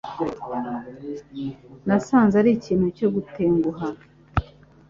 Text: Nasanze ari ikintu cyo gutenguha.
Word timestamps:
Nasanze 1.87 2.35
ari 2.41 2.49
ikintu 2.57 2.85
cyo 2.97 3.07
gutenguha. 3.15 3.87